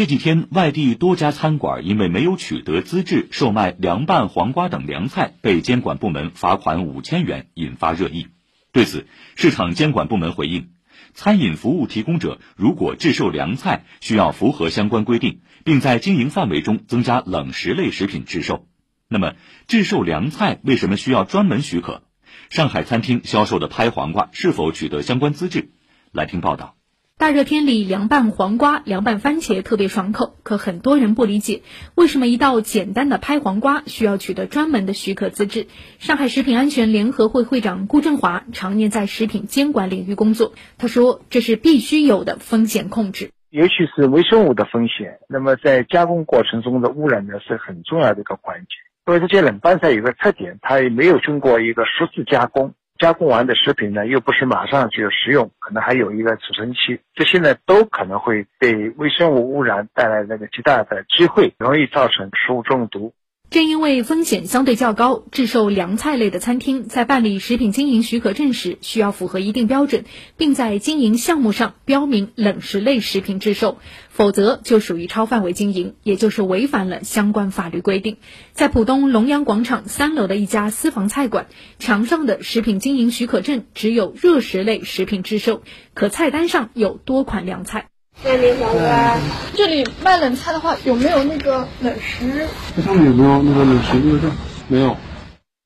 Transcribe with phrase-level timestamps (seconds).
[0.00, 8.28] 这几天，外地多家餐馆因为没有取得资质售卖凉拌黄瓜等凉菜，被监管部门罚款五千元，引发热议。
[8.72, 10.70] 对此，市场监管部门回应：
[11.12, 18.66] 餐饮服务提供者如果制售凉菜，需要符合相关规定，并在经营范围中增加冷食类食品制售。
[19.06, 19.34] 那么，
[19.66, 22.04] 制售凉菜为什么需要专门许可？
[22.48, 25.72] 上海餐厅销售的拍黄瓜是否取得相关资质？
[26.10, 26.79] 来听报道。
[27.20, 31.60] 大热天里凉拌黄瓜、凉拌番茄特别爽口，可很多人不理解，
[31.94, 35.66] 为什么一道简单的拍黄瓜需要取得专门的许可资质？
[35.98, 45.18] 上海食品安全联合会会长顾振华常年在食品监管领域工作，他说：“这是必须有的风险控制，尤其是微生物的风险。
[45.28, 49.12] 那么在加工过程中的污染呢，是很重要的一个环节。
[49.12, 63.10] 因为这些冷拌菜有个特点，它也没有经过一个十次加工。”加工完的食品呢，又不是马上就食用，可能还有一个储存期，这些呢都可能会被微生物污染带来那个极大的机会，容易造成食物中毒。
[63.50, 70.04] 正因为风险相对较高，制售凉菜类的餐厅在办理食品经营许可证时，需要符合一定标准，
[70.36, 78.18] 并在经营项目上标明冷食类食品制售，否则就属于超范围经营，也就是违反了相关法律规定。
[78.52, 81.48] 在浦东龙阳广场三楼的一家私房菜馆，
[81.80, 87.89] 墙上的食品经营许可证只有热食类食品制售，可菜单上有多款凉菜。
[88.22, 92.46] 这里卖冷菜的话，有没有那个冷食？
[92.76, 94.32] 这上面有没有那个冷食这个证？
[94.68, 94.96] 没有。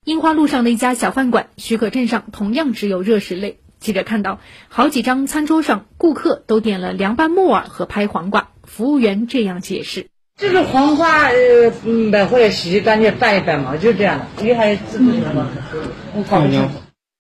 [0.05, 3.59] 樱花路上的一家小饭馆，许可证上同样只有热食类。
[3.81, 8.49] 记者看到，好几张餐桌上，顾客都点了凉拌木耳和拍黄瓜。
[8.63, 10.07] 服务员这样解释
[10.39, 14.27] ：“这个黄瓜，呃，买回来洗洗干净拌一拌嘛，就这样的。
[14.43, 15.49] 你还自己什么？
[16.15, 16.71] 我搞不清楚。”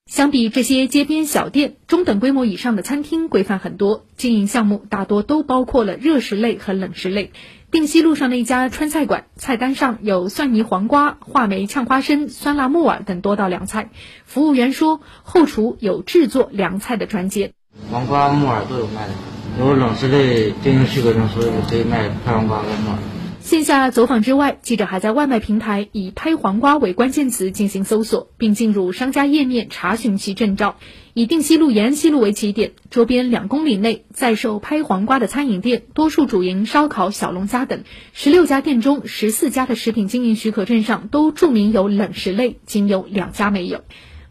[0.06, 7.32] 相比这些街边小店，中等规模以上的餐厅规范很多，经营项目大多都包括了热食类和冷食类。
[7.70, 13.90] 定西路上的一家川菜馆，菜单上有蒜泥黄瓜、话梅炝花生、酸辣木耳等多道凉菜。
[14.26, 17.50] 服务员说，后厨有制作凉菜的专家。
[17.90, 19.14] 黄瓜、木耳都有卖的，
[19.58, 22.98] 有冷食类经营许可证，所以可以卖拍黄瓜和木耳。
[23.44, 30.76] 线下走访之外，记者还在外卖平台以“拍黄瓜”为关键词进行搜索，并进入商家页面查询其证照。
[31.12, 37.84] 以定西路、延安西路为起点，周边两公里内在售拍黄瓜的餐饮店，多数主营烧烤、小龙虾等。
[38.14, 43.82] 十六家店中，十四家的食品经营许可证上都注明有冷食类，仅有两家没有。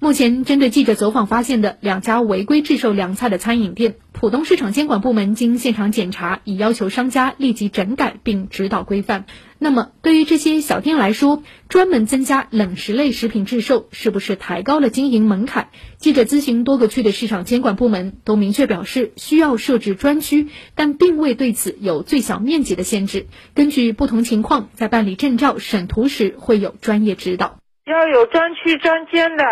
[0.04, 9.24] 目前，针对记者走访发现的两家违规制售凉菜的餐饮店，浦东市场监管部门经现场检查，已要求商家立即整改并指导规范。
[9.60, 15.70] 那么，对于这些小店来说，专门增加冷食类食品制售，是不是抬高了经营门槛？
[15.96, 23.28] 记者咨询多个区的市场监管部门，都明确表示需要设置专区，但并未对此有最小面积的限制。
[23.56, 27.58] 根据不同情况，在办理证照审图时会有专业指导。
[27.86, 29.44] 要有专区专监的。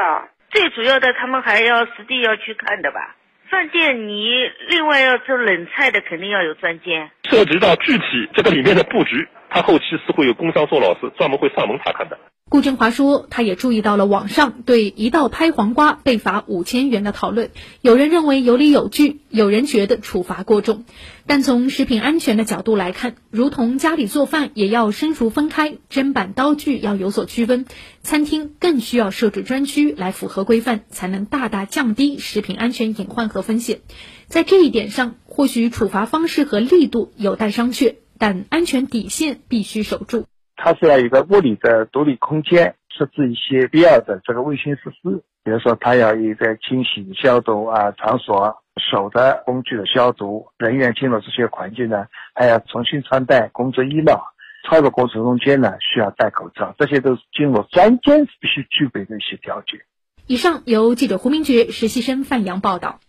[0.51, 3.15] 最主要的，他们还要实地要去看的吧？
[3.49, 4.29] 饭店你
[4.69, 7.09] 另外要做冷菜的，肯定要有专间。
[7.23, 12.17] 涉及到具体这个里面的布局，他后期是会有工商做老师专门会上门查看的。
[12.49, 17.49] 顾振华说，他也注意到了网上对一道拍黄瓜被罚五千元的讨论，
[17.81, 20.83] 有人认为有理有据，有人觉得处罚过重。
[21.27, 27.65] 但从食品安全的角度来看，如同家里做饭也要生熟分开，砧板刀具要有所区分，
[28.01, 33.79] 餐厅更需要设置专区来符合规范，才能大大降低食品安全隐患和风险。
[34.27, 40.27] 在这一点上，或许处罚方式和力度有待商榷，但安全底线必须守住。
[40.55, 52.05] 它是要一个物理的独立空间，设置一些必要的这个卫生设施，比如说它要一个清洗消毒啊，场所手的工具的消毒，人员进入这些环境呢，
[52.35, 54.21] 还要重新穿戴工作衣帽，
[54.69, 59.81] 操作过程中间呢需要戴口罩，这些都是经过专监必须具备的一些条件。
[60.27, 62.99] 以上由记者胡明珏、实习生范阳报道。